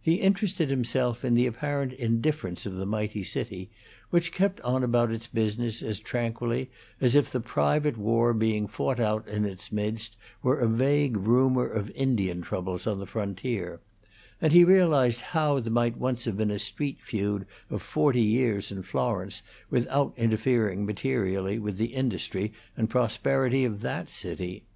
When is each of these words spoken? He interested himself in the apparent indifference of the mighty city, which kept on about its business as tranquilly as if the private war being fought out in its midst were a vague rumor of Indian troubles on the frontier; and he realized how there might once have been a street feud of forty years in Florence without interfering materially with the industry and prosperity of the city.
He 0.00 0.20
interested 0.20 0.70
himself 0.70 1.24
in 1.24 1.34
the 1.34 1.48
apparent 1.48 1.92
indifference 1.94 2.64
of 2.64 2.76
the 2.76 2.86
mighty 2.86 3.24
city, 3.24 3.70
which 4.10 4.30
kept 4.30 4.60
on 4.60 4.84
about 4.84 5.10
its 5.10 5.26
business 5.26 5.82
as 5.82 5.98
tranquilly 5.98 6.70
as 7.00 7.16
if 7.16 7.32
the 7.32 7.40
private 7.40 7.96
war 7.96 8.32
being 8.32 8.68
fought 8.68 9.00
out 9.00 9.26
in 9.26 9.44
its 9.44 9.72
midst 9.72 10.16
were 10.44 10.60
a 10.60 10.68
vague 10.68 11.16
rumor 11.16 11.66
of 11.66 11.90
Indian 11.96 12.40
troubles 12.40 12.86
on 12.86 13.00
the 13.00 13.04
frontier; 13.06 13.80
and 14.40 14.52
he 14.52 14.62
realized 14.62 15.22
how 15.22 15.58
there 15.58 15.72
might 15.72 15.96
once 15.96 16.24
have 16.24 16.36
been 16.36 16.52
a 16.52 16.58
street 16.60 17.00
feud 17.00 17.44
of 17.68 17.82
forty 17.82 18.22
years 18.22 18.70
in 18.70 18.84
Florence 18.84 19.42
without 19.70 20.14
interfering 20.16 20.86
materially 20.86 21.58
with 21.58 21.78
the 21.78 21.94
industry 21.94 22.52
and 22.76 22.88
prosperity 22.90 23.64
of 23.64 23.80
the 23.80 24.04
city. 24.06 24.66